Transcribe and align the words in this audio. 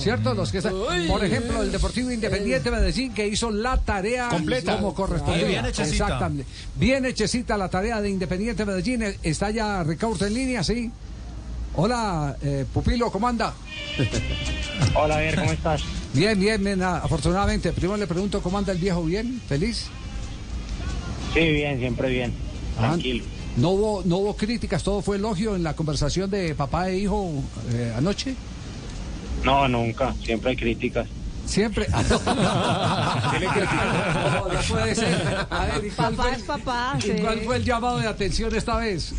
¿Cierto? 0.00 0.34
Los 0.34 0.50
que 0.52 0.58
están- 0.58 0.74
por 1.08 1.24
ejemplo, 1.24 1.62
el 1.62 1.72
Deportivo 1.72 2.10
Independiente 2.10 2.70
Medellín 2.70 3.12
que 3.12 3.26
hizo 3.26 3.50
la 3.50 3.76
tarea 3.78 4.28
Completa. 4.28 4.76
como 4.76 4.94
correspondía. 4.94 5.46
Bien 5.46 5.66
hechecita. 5.66 6.04
Exactamente. 6.04 6.44
Bien 6.76 7.04
hechecita 7.04 7.56
la 7.56 7.68
tarea 7.68 8.00
de 8.00 8.10
Independiente 8.10 8.64
Medellín. 8.64 9.02
Está 9.22 9.50
ya 9.50 9.82
Ricardo 9.84 10.24
en 10.26 10.34
línea, 10.34 10.62
¿sí? 10.64 10.90
Hola, 11.76 12.36
eh, 12.42 12.64
Pupilo, 12.72 13.10
¿cómo 13.10 13.28
anda? 13.28 13.54
Hola, 14.94 15.14
Javier, 15.14 15.34
¿cómo 15.36 15.52
estás? 15.52 15.82
Bien, 16.12 16.38
bien, 16.38 16.62
bien, 16.64 16.82
ah, 16.82 16.98
afortunadamente. 17.04 17.72
Primero 17.72 17.96
le 17.96 18.06
pregunto 18.06 18.40
cómo 18.42 18.58
anda 18.58 18.72
el 18.72 18.78
viejo, 18.78 19.04
¿bien? 19.04 19.40
¿Feliz? 19.48 19.86
Sí, 21.34 21.40
bien, 21.40 21.78
siempre 21.78 22.08
bien. 22.10 22.32
Ah, 22.78 22.88
Tranquilo. 22.88 23.24
¿No 23.56 23.70
hubo, 23.70 24.02
no 24.04 24.18
hubo 24.18 24.36
críticas, 24.36 24.82
todo 24.82 25.02
fue 25.02 25.16
elogio 25.16 25.56
en 25.56 25.62
la 25.64 25.74
conversación 25.74 26.30
de 26.30 26.54
papá 26.54 26.90
e 26.90 26.98
hijo 26.98 27.32
eh, 27.72 27.92
anoche? 27.96 28.34
No, 29.44 29.68
nunca. 29.68 30.14
Siempre 30.24 30.50
hay 30.50 30.56
críticas. 30.56 31.06
Siempre. 31.46 31.86
¿Qué 31.86 33.40
le 33.40 33.46
critica? 33.46 34.32
No, 34.34 34.52
no 34.52 34.60
puede 34.68 34.94
ser. 34.94 35.46
A 35.48 35.64
ver, 35.66 35.84
¿y 35.86 35.90
cuál 35.90 36.14
Papá 36.14 36.28
fue 36.28 36.36
es 36.36 36.42
papá, 36.42 36.94
¿y 36.98 37.02
sí. 37.02 37.12
cuál 37.20 37.40
fue 37.40 37.56
el 37.56 37.64
llamado 37.64 37.98
de 37.98 38.06
atención 38.06 38.54
esta 38.54 38.76
vez? 38.76 39.14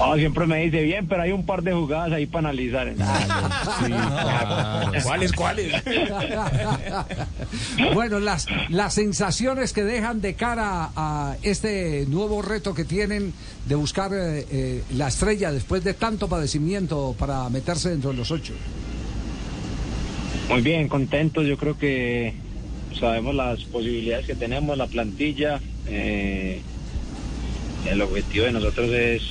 Ah, 0.00 0.14
siempre 0.16 0.46
me 0.46 0.64
dice 0.64 0.82
bien, 0.82 1.08
pero 1.08 1.22
hay 1.22 1.32
un 1.32 1.44
par 1.44 1.62
de 1.62 1.72
jugadas 1.72 2.12
ahí 2.12 2.26
para 2.26 2.50
analizar. 2.50 2.92
¿Cuáles, 5.02 5.32
cuáles? 5.32 5.72
bueno, 7.94 8.20
las, 8.20 8.46
las 8.68 8.94
sensaciones 8.94 9.72
que 9.72 9.82
dejan 9.82 10.20
de 10.20 10.34
cara 10.34 10.90
a 10.94 11.36
este 11.42 12.06
nuevo 12.08 12.42
reto 12.42 12.74
que 12.74 12.84
tienen 12.84 13.32
de 13.66 13.74
buscar 13.74 14.12
eh, 14.14 14.46
eh, 14.50 14.82
la 14.94 15.08
estrella 15.08 15.50
después 15.50 15.82
de 15.82 15.94
tanto 15.94 16.28
padecimiento 16.28 17.16
para 17.18 17.48
meterse 17.48 17.90
dentro 17.90 18.10
de 18.10 18.18
los 18.18 18.30
ocho. 18.30 18.54
Muy 20.48 20.62
bien, 20.62 20.88
contentos. 20.88 21.44
Yo 21.44 21.58
creo 21.58 21.76
que 21.76 22.34
sabemos 22.98 23.34
las 23.34 23.64
posibilidades 23.64 24.26
que 24.26 24.34
tenemos, 24.34 24.78
la 24.78 24.86
plantilla. 24.86 25.60
eh, 25.88 26.60
el 27.86 28.02
objetivo 28.02 28.44
de 28.44 28.52
nosotros 28.52 28.90
es 28.90 29.22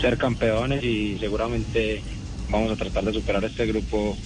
ser 0.00 0.16
campeones 0.18 0.82
y 0.82 1.18
seguramente 1.18 2.02
vamos 2.50 2.72
a 2.72 2.76
tratar 2.76 3.04
de 3.04 3.12
superar 3.12 3.44
este 3.44 3.66
grupo 3.66 4.16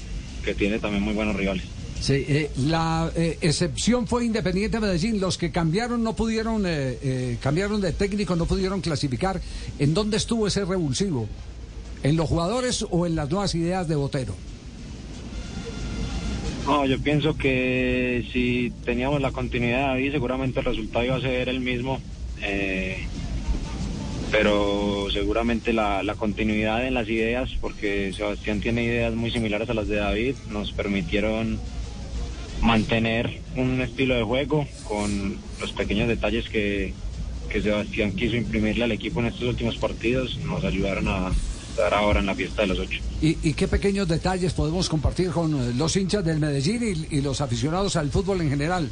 que 0.44 0.54
tiene 0.54 0.78
también 0.78 1.02
muy 1.02 1.14
buenos 1.14 1.36
rivales. 1.36 1.64
Sí, 2.00 2.24
eh, 2.26 2.50
la 2.56 3.12
eh, 3.14 3.38
excepción 3.40 4.08
fue 4.08 4.24
Independiente 4.24 4.80
Medellín. 4.80 5.20
Los 5.20 5.38
que 5.38 5.52
cambiaron 5.52 6.02
no 6.02 6.16
pudieron, 6.16 6.64
eh, 6.66 7.38
cambiaron 7.40 7.80
de 7.80 7.92
técnico, 7.92 8.34
no 8.34 8.46
pudieron 8.46 8.80
clasificar. 8.80 9.40
¿En 9.78 9.94
dónde 9.94 10.16
estuvo 10.16 10.48
ese 10.48 10.64
revulsivo? 10.64 11.28
¿En 12.02 12.16
los 12.16 12.28
jugadores 12.28 12.84
o 12.90 13.06
en 13.06 13.14
las 13.14 13.30
nuevas 13.30 13.54
ideas 13.54 13.86
de 13.86 13.94
Botero? 13.94 14.34
No, 16.66 16.86
yo 16.86 16.98
pienso 17.00 17.36
que 17.36 18.24
si 18.32 18.72
teníamos 18.84 19.20
la 19.20 19.30
continuidad 19.30 19.92
ahí, 19.92 20.10
seguramente 20.10 20.60
el 20.60 20.66
resultado 20.66 21.04
iba 21.04 21.16
a 21.16 21.20
ser 21.20 21.48
el 21.48 21.60
mismo. 21.60 22.00
eh, 22.42 23.06
pero 24.32 25.08
seguramente 25.12 25.74
la, 25.74 26.02
la 26.02 26.14
continuidad 26.14 26.86
en 26.86 26.94
las 26.94 27.08
ideas, 27.08 27.50
porque 27.60 28.12
Sebastián 28.16 28.60
tiene 28.60 28.82
ideas 28.82 29.14
muy 29.14 29.30
similares 29.30 29.68
a 29.68 29.74
las 29.74 29.88
de 29.88 29.96
David, 29.96 30.34
nos 30.50 30.72
permitieron 30.72 31.60
mantener 32.62 33.40
un 33.56 33.80
estilo 33.82 34.14
de 34.14 34.22
juego 34.22 34.66
con 34.84 35.36
los 35.60 35.72
pequeños 35.72 36.08
detalles 36.08 36.48
que, 36.48 36.94
que 37.50 37.60
Sebastián 37.60 38.12
quiso 38.12 38.36
imprimirle 38.36 38.84
al 38.84 38.92
equipo 38.92 39.20
en 39.20 39.26
estos 39.26 39.42
últimos 39.42 39.76
partidos, 39.76 40.38
nos 40.38 40.64
ayudaron 40.64 41.08
a 41.08 41.30
estar 41.68 41.92
ahora 41.92 42.20
en 42.20 42.26
la 42.26 42.34
fiesta 42.34 42.62
de 42.62 42.68
los 42.68 42.78
ocho. 42.78 43.00
¿Y, 43.20 43.36
y 43.42 43.52
qué 43.52 43.68
pequeños 43.68 44.08
detalles 44.08 44.54
podemos 44.54 44.88
compartir 44.88 45.30
con 45.30 45.76
los 45.76 45.94
hinchas 45.96 46.24
del 46.24 46.38
Medellín 46.38 47.06
y 47.10 47.20
los 47.20 47.42
aficionados 47.42 47.96
al 47.96 48.10
fútbol 48.10 48.40
en 48.40 48.48
general? 48.48 48.88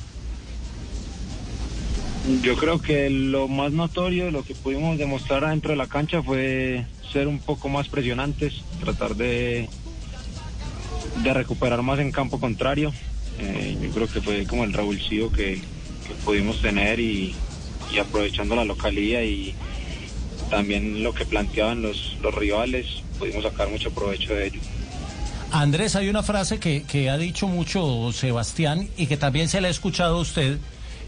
Yo 2.43 2.57
creo 2.57 2.81
que 2.81 3.09
lo 3.09 3.49
más 3.49 3.73
notorio, 3.73 4.31
lo 4.31 4.45
que 4.45 4.55
pudimos 4.55 4.99
demostrar 4.99 5.45
adentro 5.45 5.71
de 5.71 5.77
la 5.77 5.87
cancha 5.87 6.23
fue 6.23 6.85
ser 7.13 7.27
un 7.27 7.39
poco 7.39 7.69
más 7.69 7.89
presionantes, 7.89 8.63
tratar 8.81 9.17
de, 9.17 9.69
de 11.23 11.35
recuperar 11.35 11.83
más 11.83 11.99
en 11.99 12.13
campo 12.13 12.39
contrario. 12.39 12.93
Eh, 13.39 13.77
yo 13.81 13.91
creo 13.91 14.07
que 14.07 14.21
fue 14.21 14.45
como 14.47 14.65
el 14.65 14.73
revulsivo 14.73 15.33
que, 15.33 15.61
pudimos 16.25 16.61
tener 16.61 16.99
y, 16.99 17.35
aprovechando 18.01 18.57
la 18.57 18.65
localía 18.65 19.25
y 19.25 19.55
también 20.51 21.03
lo 21.03 21.15
que 21.15 21.25
planteaban 21.25 21.83
los, 21.83 22.17
los 22.23 22.35
rivales, 22.35 22.87
pudimos 23.19 23.45
sacar 23.45 23.69
mucho 23.69 23.93
provecho 23.93 24.35
de 24.35 24.49
ello. 24.49 24.61
Andrés, 25.53 25.97
hay 25.97 26.09
una 26.09 26.23
frase 26.23 26.59
que, 26.59 26.83
que 26.85 27.11
ha 27.11 27.17
dicho 27.17 27.49
mucho 27.49 28.13
Sebastián 28.13 28.89
y 28.97 29.07
que 29.07 29.17
también 29.17 29.49
se 29.49 29.61
le 29.61 29.69
ha 29.69 29.71
escuchado 29.71 30.19
a 30.19 30.21
usted, 30.21 30.59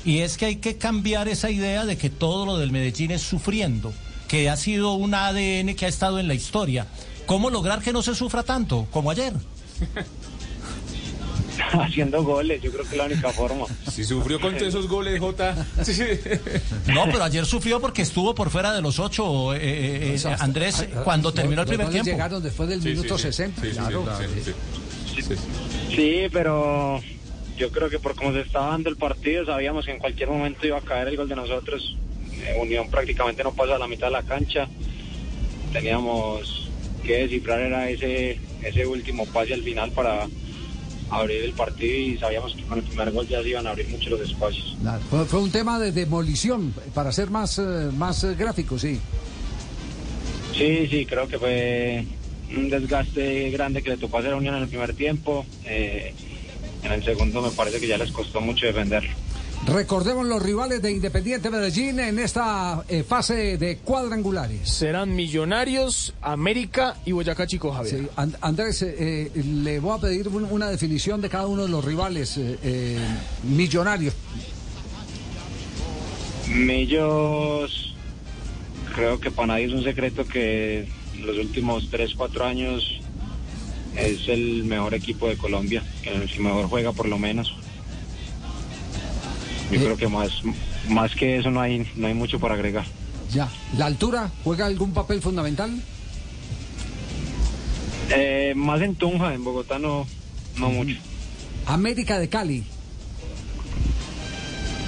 y 0.05 0.19
es 0.21 0.37
que 0.37 0.47
hay 0.47 0.57
que 0.57 0.77
cambiar 0.77 1.29
esa 1.29 1.51
idea 1.51 1.85
de 1.85 1.97
que 1.97 2.11
todo 2.11 2.47
lo 2.47 2.59
del 2.59 2.71
Medellín 2.73 3.11
es 3.11 3.23
sufriendo, 3.23 3.93
que 4.29 4.49
ha 4.51 4.57
sido 4.57 4.95
un 4.95 5.15
ADN 5.15 5.75
que 5.75 5.87
ha 5.87 5.89
estado 5.89 6.19
en 6.19 6.29
la 6.29 6.35
historia. 6.35 6.87
¿Cómo 7.27 7.51
lograr 7.51 7.81
que 7.83 7.93
no 7.93 8.03
se 8.03 8.15
sufra 8.15 8.43
tanto 8.43 8.87
como 8.91 9.11
ayer? 9.11 9.33
Haciendo 11.73 12.23
goles, 12.25 12.61
yo 12.63 12.71
creo 12.73 12.83
que 12.85 12.91
es 12.93 12.97
la 12.97 13.05
única 13.05 13.31
forma. 13.31 13.67
Si 13.91 14.05
sufrió 14.05 14.41
con 14.41 14.53
todos 14.57 14.69
esos 14.69 14.89
goles, 14.89 15.19
Jota. 15.21 15.67
Sí. 15.85 15.95
No, 16.93 17.05
pero 17.07 17.25
ayer 17.25 17.45
sufrió 17.47 17.81
porque 17.81 18.03
estuvo 18.03 18.35
por 18.35 18.51
fuera 18.51 18.73
de 18.75 18.81
los 18.83 18.99
ocho, 18.99 19.55
eh, 19.55 19.59
eh, 19.63 20.17
eh, 20.23 20.37
Andrés, 20.39 20.87
cuando 21.05 21.33
terminó 21.33 21.63
el 21.63 21.69
primer 21.69 21.89
tiempo. 21.91 22.11
llegaron 22.11 22.43
después 22.43 22.69
del 22.69 22.83
Sí, 22.83 22.89
minuto 22.91 23.17
sí. 23.17 23.25
60. 23.25 23.61
Sí, 23.63 23.69
sí, 23.71 23.77
claro. 23.77 24.05
sí, 24.19 24.53
sí, 25.15 25.23
sí. 25.23 25.35
Sí, 25.95 26.23
pero 26.33 27.01
yo 27.63 27.71
creo 27.71 27.89
que 27.89 28.01
por 28.01 28.17
cómo 28.17 28.33
se 28.33 28.41
estaba 28.41 28.71
dando 28.71 28.91
el 28.91 28.97
partido, 28.97 29.47
sabíamos 29.47 29.85
que 29.85 29.93
en 29.93 30.01
cualquier 30.01 30.29
momento 30.29 30.67
iba 30.67 30.79
a 30.79 30.81
caer 30.81 31.07
el 31.07 31.17
gol 31.17 31.29
de 31.29 31.37
nosotros. 31.37 31.97
Eh, 32.45 32.59
Unión 32.61 32.91
prácticamente 32.91 33.45
no 33.45 33.53
pasa 33.55 33.77
a 33.77 33.79
la 33.79 33.87
mitad 33.87 34.09
de 34.09 34.15
la 34.15 34.25
cancha. 34.25 34.67
Teníamos 35.73 36.69
que 37.05 37.19
descifrar 37.19 37.61
era 37.61 37.89
ese, 37.89 38.41
ese 38.65 38.85
último 38.85 39.27
pase 39.27 39.55
al 39.55 39.63
final 39.63 39.93
para 39.93 40.27
abrir 41.09 41.45
el 41.45 41.53
partido 41.53 41.95
y 41.95 42.19
sabíamos 42.19 42.53
que 42.53 42.65
con 42.65 42.79
el 42.79 42.85
primer 42.85 43.13
gol 43.13 43.29
ya 43.29 43.41
se 43.41 43.51
iban 43.51 43.65
a 43.69 43.71
abrir 43.71 43.87
mucho 43.91 44.11
los 44.11 44.23
espacios. 44.23 44.77
Fue, 45.09 45.25
fue 45.27 45.41
un 45.41 45.53
tema 45.53 45.79
de 45.79 45.93
demolición, 45.93 46.75
para 46.93 47.13
ser 47.13 47.31
más, 47.31 47.61
eh, 47.61 47.91
más 47.97 48.25
eh, 48.25 48.35
gráfico, 48.35 48.77
sí. 48.77 48.99
Sí, 50.53 50.89
sí, 50.91 51.07
creo 51.07 51.29
que 51.29 51.39
fue 51.39 52.05
un 52.57 52.69
desgaste 52.71 53.51
grande 53.51 53.83
que 53.83 53.91
le 53.91 53.99
tocó 53.99 54.19
hacer 54.19 54.33
a 54.33 54.37
Unión 54.37 54.57
en 54.57 54.63
el 54.65 54.69
primer 54.69 54.95
tiempo. 54.95 55.47
Eh, 55.65 56.13
en 56.83 56.93
el 56.93 57.05
segundo 57.05 57.41
me 57.43 57.51
parece 57.51 57.81
que 57.81 57.87
ya 57.87 57.99
les 57.99 58.11
costó 58.13 58.41
mucho 58.41 58.67
defenderlo. 58.67 59.11
Recordemos 59.65 60.27
los 60.27 60.43
rivales 60.43 60.83
de 60.83 60.91
Independiente 60.91 61.49
Medellín 61.49 62.01
en 62.01 62.19
esta 62.19 62.83
eh, 62.89 63.05
fase 63.05 63.57
de 63.59 63.77
cuadrangulares. 63.79 64.69
Serán 64.69 65.15
Millonarios, 65.15 66.15
América 66.21 66.97
y 67.07 67.13
Boyacá 67.13 67.47
Chico, 67.47 67.71
Javier. 67.71 68.01
Sí, 68.01 68.09
And- 68.17 68.37
Andrés, 68.41 68.83
eh, 68.83 68.97
eh, 68.99 69.31
le 69.45 69.79
voy 69.79 69.97
a 69.97 70.01
pedir 70.01 70.27
un- 70.27 70.49
una 70.51 70.69
definición 70.69 71.21
de 71.21 71.29
cada 71.29 71.47
uno 71.47 71.63
de 71.63 71.69
los 71.69 71.85
rivales 71.85 72.37
eh, 72.39 72.59
eh, 72.65 72.99
millonarios. 73.45 74.15
Millos, 76.49 77.95
creo 78.97 79.21
que 79.21 79.31
para 79.31 79.47
nadie 79.47 79.67
es 79.67 79.73
un 79.73 79.85
secreto 79.85 80.25
que 80.27 80.89
los 81.21 81.39
últimos 81.39 81.89
3, 81.89 82.15
4 82.17 82.45
años 82.45 83.01
es 83.97 84.29
el 84.29 84.65
mejor 84.65 84.95
equipo 84.95 85.29
de 85.29 85.37
Colombia, 85.37 85.83
el 86.05 86.29
que 86.31 86.39
mejor 86.41 86.67
juega 86.69 86.93
por 86.93 87.09
lo 87.09 87.19
menos. 87.19 87.55
Yo 89.71 89.79
Eh. 89.79 89.85
creo 89.85 89.97
que 89.97 90.09
más, 90.09 90.31
más 90.89 91.15
que 91.15 91.39
eso 91.39 91.51
no 91.51 91.61
hay, 91.61 91.87
no 91.97 92.07
hay 92.07 92.15
mucho 92.15 92.39
para 92.39 92.55
agregar. 92.55 92.85
Ya, 93.33 93.49
¿la 93.79 93.87
altura 93.87 94.31
juega 94.45 94.67
algún 94.67 94.93
papel 94.93 95.23
fundamental? 95.23 95.71
Eh, 98.15 98.53
más 98.55 98.81
en 98.83 98.95
Tunja, 98.95 99.33
en 99.33 99.43
Bogotá 99.43 99.79
no, 99.79 100.07
no 100.59 100.69
mucho. 100.71 100.97
América 101.67 102.19
de 102.19 102.29
Cali. 102.29 102.65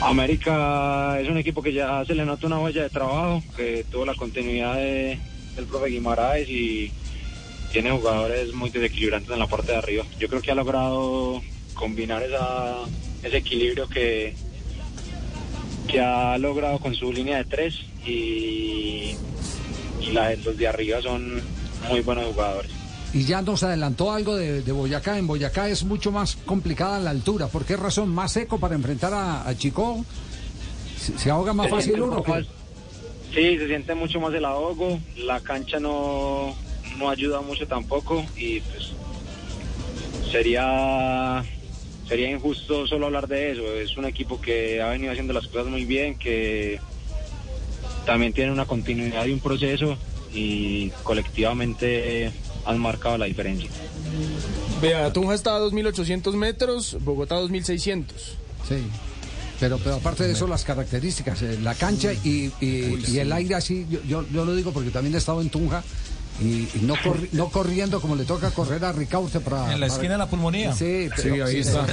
América 0.02 1.18
es 1.20 1.28
un 1.28 1.38
equipo 1.38 1.62
que 1.62 1.72
ya 1.72 2.04
se 2.04 2.14
le 2.14 2.26
nota 2.26 2.46
una 2.46 2.58
huella 2.60 2.82
de 2.82 2.90
trabajo, 2.90 3.42
que 3.56 3.86
tuvo 3.90 4.04
la 4.04 4.14
continuidad 4.14 4.74
de- 4.76 5.18
del 5.56 5.64
profe 5.66 5.86
Guimaraes 5.88 6.48
y 6.48 6.90
tiene 7.74 7.90
jugadores 7.90 8.54
muy 8.54 8.70
desequilibrantes 8.70 9.28
en 9.32 9.38
la 9.40 9.48
parte 9.48 9.72
de 9.72 9.78
arriba. 9.78 10.04
Yo 10.20 10.28
creo 10.28 10.40
que 10.40 10.52
ha 10.52 10.54
logrado 10.54 11.42
combinar 11.74 12.22
esa, 12.22 12.76
ese 13.24 13.36
equilibrio 13.38 13.88
que, 13.88 14.32
que 15.88 16.00
ha 16.00 16.38
logrado 16.38 16.78
con 16.78 16.94
su 16.94 17.12
línea 17.12 17.38
de 17.38 17.44
tres 17.46 17.74
y, 18.06 19.16
y 20.00 20.12
la 20.12 20.32
los 20.36 20.56
de 20.56 20.68
arriba 20.68 21.02
son 21.02 21.42
muy 21.88 22.00
buenos 22.00 22.26
jugadores. 22.26 22.70
Y 23.12 23.24
ya 23.24 23.42
nos 23.42 23.64
adelantó 23.64 24.12
algo 24.12 24.36
de, 24.36 24.62
de 24.62 24.72
Boyacá. 24.72 25.18
En 25.18 25.26
Boyacá 25.26 25.68
es 25.68 25.82
mucho 25.82 26.12
más 26.12 26.36
complicada 26.46 27.00
la 27.00 27.10
altura. 27.10 27.48
¿Por 27.48 27.64
qué 27.64 27.76
razón? 27.76 28.08
¿Más 28.08 28.30
seco 28.32 28.58
para 28.58 28.76
enfrentar 28.76 29.12
a, 29.12 29.48
a 29.48 29.56
Chico? 29.56 30.04
¿Se, 30.96 31.18
se 31.18 31.28
ahoga 31.30 31.52
más 31.52 31.66
Se 31.66 31.72
fácil 31.72 32.02
uno? 32.02 32.22
más- 32.26 32.46
sí, 33.34 33.58
se 33.58 33.66
siente 33.66 33.96
mucho 33.96 34.20
más 34.20 34.32
el 34.32 34.44
ahogo. 34.44 35.00
La 35.16 35.40
cancha 35.40 35.78
no, 35.80 36.54
no 36.98 37.10
ayuda 37.10 37.40
mucho 37.40 37.66
tampoco 37.66 38.24
y 38.36 38.60
pues 38.60 38.90
sería 40.30 41.44
sería 42.08 42.30
injusto 42.30 42.86
solo 42.86 43.06
hablar 43.06 43.28
de 43.28 43.52
eso. 43.52 43.62
Es 43.74 43.96
un 43.96 44.04
equipo 44.04 44.40
que 44.40 44.82
ha 44.82 44.88
venido 44.88 45.10
haciendo 45.12 45.32
las 45.32 45.46
cosas 45.46 45.66
muy 45.68 45.84
bien, 45.84 46.16
que 46.18 46.78
también 48.04 48.32
tiene 48.32 48.52
una 48.52 48.66
continuidad 48.66 49.24
y 49.26 49.32
un 49.32 49.40
proceso 49.40 49.96
y 50.32 50.90
colectivamente 51.02 52.30
han 52.66 52.78
marcado 52.78 53.16
la 53.18 53.26
diferencia. 53.26 53.70
Vea, 54.82 55.12
Tunja 55.12 55.34
está 55.34 55.56
a 55.56 55.60
2.800 55.60 56.34
metros, 56.34 56.96
Bogotá 57.00 57.36
a 57.36 57.40
2.600. 57.42 58.04
Sí. 58.68 58.76
Pero, 59.60 59.78
pero 59.78 59.94
aparte 59.94 60.24
de 60.24 60.32
eso, 60.32 60.46
las 60.48 60.64
características, 60.64 61.40
eh, 61.42 61.58
la 61.62 61.74
cancha 61.74 62.12
y, 62.12 62.50
y- 62.60 62.98
y 63.08 63.18
el 63.18 63.32
aire 63.32 63.54
así, 63.54 63.86
yo, 63.88 64.00
yo, 64.06 64.26
yo 64.30 64.44
lo 64.44 64.54
digo 64.54 64.72
porque 64.72 64.90
también 64.90 65.14
he 65.14 65.18
estado 65.18 65.40
en 65.40 65.48
Tunja 65.48 65.82
y, 66.40 66.68
y 66.74 66.80
no, 66.82 66.94
corri- 66.96 67.28
no 67.32 67.48
corriendo 67.48 68.00
como 68.00 68.16
le 68.16 68.24
toca 68.24 68.50
correr 68.50 68.84
a 68.84 68.92
Ricaurte 68.92 69.40
para... 69.40 69.72
En 69.72 69.80
la 69.80 69.86
para- 69.86 69.86
esquina 69.86 70.12
de 70.12 70.18
la 70.18 70.26
pulmonía. 70.26 70.72
Sí, 70.74 71.08
Sí, 71.16 71.28
ahí 71.40 71.60
está. 71.60 71.86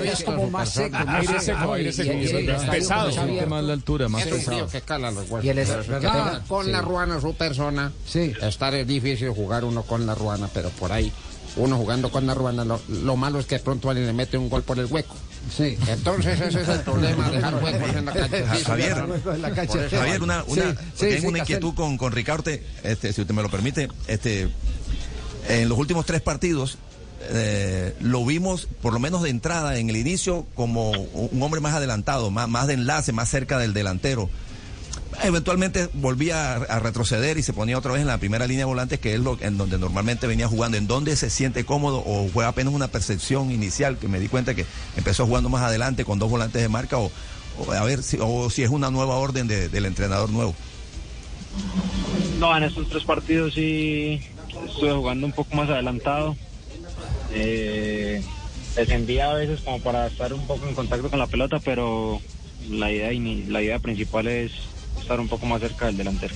Veía 0.00 0.14
como 0.24 0.50
más 0.50 0.70
seco. 0.70 0.96
más 1.04 1.28
Aire 1.28 1.40
seco, 1.40 1.72
aire 1.74 1.92
seco. 1.92 2.70
Pesado. 2.70 3.10
más 3.48 3.64
la 3.64 3.72
altura, 3.72 4.08
más 4.08 4.22
Es 4.26 4.28
pesado. 4.34 4.66
que 4.68 4.80
cala 4.80 5.10
los 5.10 5.28
huesos. 5.30 5.44
Y 5.44 5.48
el 5.50 5.58
es- 5.58 5.70
Pero 5.88 6.40
con 6.48 6.66
Sí. 6.66 6.72
la 6.72 6.80
ruana 6.80 7.20
su 7.20 7.34
persona. 7.34 7.92
Sí. 8.06 8.32
Estar 8.40 8.74
es 8.74 8.86
difícil 8.86 9.30
jugar 9.30 9.64
uno 9.64 9.82
con 9.82 10.06
la 10.06 10.14
ruana, 10.14 10.48
pero 10.52 10.70
por 10.70 10.92
ahí, 10.92 11.12
uno 11.56 11.76
jugando 11.76 12.10
con 12.10 12.26
la 12.26 12.34
ruana, 12.34 12.64
lo, 12.64 12.80
lo 12.88 13.16
malo 13.16 13.38
es 13.38 13.46
que 13.46 13.58
pronto 13.58 13.90
alguien 13.90 14.06
le 14.06 14.12
mete 14.12 14.38
un 14.38 14.48
gol 14.48 14.62
por 14.62 14.78
el 14.78 14.86
hueco. 14.86 15.14
Sí. 15.54 15.76
Entonces 15.88 16.40
ese 16.40 16.62
es 16.62 16.68
el 16.68 16.80
problema, 16.84 17.30
dejar 17.30 17.54
huecos 17.62 17.94
en 17.96 18.04
la 18.06 18.12
cancha. 18.12 18.54
Sí, 18.56 18.64
Javier. 18.64 19.04
En 19.34 19.42
la 19.42 19.50
cancha. 19.50 19.84
Eso- 19.86 19.96
Javier, 19.98 20.22
una, 20.22 20.44
una, 20.44 20.62
Sí, 20.62 20.76
sí, 20.94 21.06
tengo 21.08 21.28
una 21.28 21.38
inquietud 21.40 21.74
con, 21.74 21.98
con 21.98 22.12
Ricaurte, 22.12 22.62
este, 22.82 23.12
si 23.12 23.20
usted 23.20 23.34
me 23.34 23.42
lo 23.42 23.50
permite. 23.50 23.88
Este, 24.06 24.48
en 25.48 25.68
los 25.68 25.78
últimos 25.78 26.06
tres 26.06 26.22
partidos 26.22 26.78
eh, 27.30 27.94
lo 28.00 28.24
vimos, 28.24 28.68
por 28.80 28.92
lo 28.92 28.98
menos 28.98 29.22
de 29.22 29.30
entrada, 29.30 29.76
en 29.78 29.90
el 29.90 29.96
inicio, 29.96 30.46
como 30.54 30.90
un 30.90 31.42
hombre 31.42 31.60
más 31.60 31.74
adelantado, 31.74 32.30
más, 32.30 32.48
más 32.48 32.66
de 32.66 32.74
enlace, 32.74 33.12
más 33.12 33.28
cerca 33.28 33.58
del 33.58 33.74
delantero. 33.74 34.30
Eventualmente 35.22 35.88
volvía 35.92 36.54
a, 36.54 36.78
retroceder 36.78 37.36
y 37.38 37.42
se 37.42 37.52
ponía 37.52 37.78
otra 37.78 37.92
vez 37.92 38.00
en 38.00 38.08
la 38.08 38.18
primera 38.18 38.46
línea 38.46 38.62
de 38.62 38.66
volantes, 38.66 38.98
que 38.98 39.14
es 39.14 39.20
lo 39.20 39.36
en 39.40 39.58
donde 39.58 39.78
normalmente 39.78 40.26
venía 40.26 40.48
jugando. 40.48 40.76
¿En 40.76 40.86
donde 40.86 41.16
se 41.16 41.30
siente 41.30 41.64
cómodo 41.64 42.02
o 42.04 42.28
fue 42.28 42.44
apenas 42.44 42.72
una 42.72 42.88
percepción 42.88 43.50
inicial 43.50 43.98
que 43.98 44.08
me 44.08 44.20
di 44.20 44.28
cuenta 44.28 44.54
que 44.54 44.66
empezó 44.96 45.26
jugando 45.26 45.48
más 45.48 45.62
adelante 45.62 46.04
con 46.04 46.18
dos 46.18 46.30
volantes 46.30 46.62
de 46.62 46.68
marca 46.68 46.98
o, 46.98 47.10
a 47.72 47.84
ver 47.84 48.02
si, 48.02 48.18
o 48.20 48.48
si 48.50 48.62
es 48.62 48.70
una 48.70 48.90
nueva 48.90 49.16
orden 49.16 49.46
de- 49.46 49.68
del 49.68 49.84
entrenador 49.84 50.30
nuevo? 50.30 50.54
No, 52.38 52.56
en 52.56 52.64
estos 52.64 52.88
tres 52.88 53.04
partidos 53.04 53.54
sí 53.54 54.20
estuve 54.66 54.92
jugando 54.92 55.26
un 55.26 55.32
poco 55.32 55.54
más 55.54 55.68
adelantado. 55.68 56.36
Eh, 57.34 58.22
descendía 58.74 59.30
a 59.30 59.34
veces 59.34 59.60
como 59.60 59.80
para 59.80 60.06
estar 60.06 60.32
un 60.32 60.46
poco 60.46 60.66
en 60.66 60.74
contacto 60.74 61.10
con 61.10 61.18
la 61.18 61.26
pelota, 61.26 61.60
pero 61.60 62.20
la 62.70 62.90
idea, 62.90 63.10
la 63.48 63.62
idea 63.62 63.78
principal 63.78 64.26
es 64.26 64.52
estar 65.02 65.20
un 65.20 65.28
poco 65.28 65.46
más 65.46 65.60
cerca 65.60 65.86
del 65.86 65.96
delantero. 65.98 66.34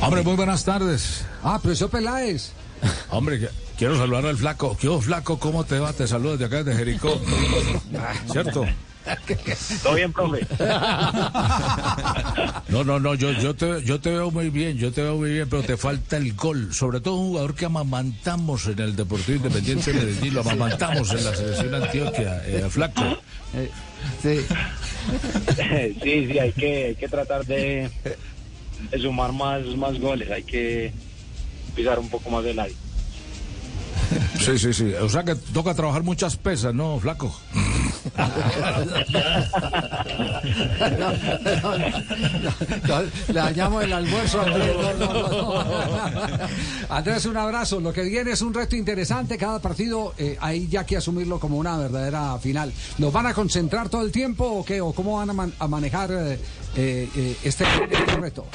Hombre, 0.00 0.22
muy 0.22 0.34
buenas 0.34 0.64
tardes. 0.64 1.24
Ah, 1.42 1.58
profesor 1.62 1.90
Peláez. 1.90 2.50
Hombre, 3.10 3.40
que- 3.40 3.48
quiero 3.78 3.96
saludar 3.96 4.26
al 4.26 4.36
flaco. 4.36 4.76
¿Qué 4.78 4.88
hubo, 4.88 5.00
flaco? 5.00 5.38
¿Cómo 5.38 5.64
te 5.64 5.78
va? 5.78 5.92
Te 5.92 6.06
saludo 6.06 6.32
desde 6.32 6.44
acá, 6.46 6.62
desde 6.64 6.78
Jericó. 6.78 7.18
¿Cierto? 8.32 8.66
¿Todo 9.82 9.94
bien, 9.94 10.12
profe? 10.12 10.46
No, 12.68 12.82
no, 12.82 12.98
no, 12.98 13.14
yo, 13.14 13.30
yo, 13.32 13.54
te, 13.54 13.84
yo 13.84 14.00
te 14.00 14.10
veo 14.10 14.30
muy 14.32 14.48
bien, 14.50 14.76
yo 14.78 14.90
te 14.90 15.02
veo 15.02 15.16
muy 15.16 15.30
bien, 15.30 15.48
pero 15.48 15.62
te 15.62 15.76
falta 15.76 16.16
el 16.16 16.32
gol. 16.34 16.74
Sobre 16.74 17.00
todo 17.00 17.14
un 17.16 17.28
jugador 17.28 17.54
que 17.54 17.66
amamantamos 17.66 18.66
en 18.66 18.78
el 18.80 18.96
Deportivo 18.96 19.36
Independiente 19.36 19.92
de 19.92 20.00
Medellín, 20.00 20.34
lo 20.34 20.40
amamantamos 20.40 21.10
en 21.12 21.24
la 21.24 21.36
selección 21.36 21.74
Antioquia, 21.74 22.42
eh, 22.46 22.66
flaco. 22.70 23.02
Sí. 24.22 24.40
Sí, 26.02 26.26
sí, 26.26 26.38
hay 26.38 26.52
que, 26.52 26.84
hay 26.86 26.94
que 26.94 27.08
tratar 27.08 27.44
de, 27.46 27.90
sumar 29.00 29.32
más, 29.32 29.64
más 29.76 29.98
goles, 29.98 30.30
hay 30.30 30.42
que 30.42 30.92
pisar 31.74 31.98
un 31.98 32.08
poco 32.08 32.30
más 32.30 32.44
del 32.44 32.58
área. 32.58 32.76
Sí, 34.38 34.58
sí, 34.58 34.72
sí. 34.72 34.92
O 35.00 35.08
sea 35.08 35.24
que 35.24 35.34
toca 35.34 35.74
trabajar 35.74 36.02
muchas 36.02 36.36
pesas, 36.36 36.74
¿no, 36.74 36.98
flaco? 37.00 37.34
No, 42.88 43.02
le 43.28 43.34
dañamos 43.34 43.84
el 43.84 43.92
almuerzo 43.92 44.40
a 44.40 44.44
Andrés. 44.44 44.76
No, 44.76 44.92
no, 44.94 45.28
no, 45.28 45.28
no. 45.28 46.38
Andrés, 46.88 47.26
un 47.26 47.36
abrazo. 47.36 47.80
Lo 47.80 47.92
que 47.92 48.02
viene 48.02 48.32
es 48.32 48.42
un 48.42 48.54
reto 48.54 48.76
interesante. 48.76 49.36
Cada 49.38 49.60
partido 49.60 50.14
eh, 50.18 50.36
hay 50.40 50.68
ya 50.68 50.84
que 50.84 50.96
asumirlo 50.96 51.38
como 51.40 51.56
una 51.58 51.76
verdadera 51.78 52.38
final. 52.38 52.72
¿Los 52.98 53.12
van 53.12 53.26
a 53.26 53.34
concentrar 53.34 53.88
todo 53.88 54.02
el 54.02 54.12
tiempo 54.12 54.44
o 54.44 54.64
qué? 54.64 54.80
¿O 54.80 54.92
cómo 54.92 55.16
van 55.18 55.30
a, 55.30 55.32
man- 55.32 55.54
a 55.58 55.68
manejar 55.68 56.10
eh, 56.12 56.38
eh, 56.76 57.08
eh, 57.16 57.36
este, 57.44 57.64
este 57.90 58.16
reto? 58.16 58.46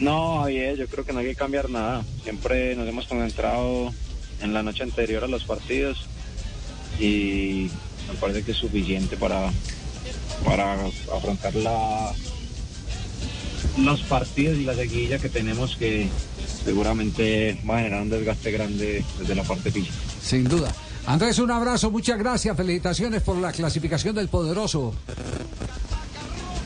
No, 0.00 0.40
Javier, 0.42 0.76
yo 0.76 0.86
creo 0.86 1.04
que 1.04 1.12
no 1.12 1.20
hay 1.20 1.26
que 1.26 1.34
cambiar 1.34 1.70
nada. 1.70 2.02
Siempre 2.22 2.76
nos 2.76 2.86
hemos 2.88 3.06
concentrado 3.06 3.92
en 4.40 4.52
la 4.54 4.62
noche 4.62 4.82
anterior 4.84 5.24
a 5.24 5.26
los 5.26 5.44
partidos 5.44 6.06
y 6.98 7.70
me 8.08 8.14
parece 8.20 8.42
que 8.42 8.52
es 8.52 8.58
suficiente 8.58 9.16
para, 9.16 9.50
para 10.44 10.74
afrontar 11.14 11.54
la, 11.56 12.12
los 13.78 14.00
partidos 14.02 14.58
y 14.58 14.64
la 14.64 14.74
seguidilla 14.74 15.18
que 15.18 15.28
tenemos 15.28 15.76
que 15.76 16.08
seguramente 16.64 17.58
va 17.68 17.76
a 17.76 17.78
generar 17.80 18.02
un 18.02 18.10
desgaste 18.10 18.50
grande 18.50 19.04
desde 19.18 19.34
la 19.34 19.42
parte 19.42 19.70
física. 19.70 19.94
Sin 20.22 20.44
duda. 20.44 20.74
Andrés, 21.06 21.38
un 21.38 21.50
abrazo. 21.50 21.90
Muchas 21.90 22.18
gracias. 22.18 22.56
Felicitaciones 22.56 23.22
por 23.22 23.36
la 23.38 23.52
clasificación 23.52 24.14
del 24.14 24.28
poderoso. 24.28 24.94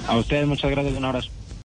A 0.08 0.16
ustedes 0.16 0.46
muchas 0.46 0.70
gracias, 0.70 0.96
un 0.96 1.04
abrazo. 1.04 1.30